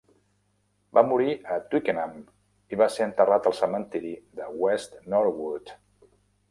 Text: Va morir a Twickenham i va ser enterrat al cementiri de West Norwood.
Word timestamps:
Va 0.97 1.03
morir 1.09 1.35
a 1.55 1.59
Twickenham 1.73 2.17
i 2.73 2.81
va 2.83 2.89
ser 2.97 3.07
enterrat 3.09 3.51
al 3.53 3.59
cementiri 3.61 4.19
de 4.41 4.53
West 4.65 5.01
Norwood. 5.15 5.77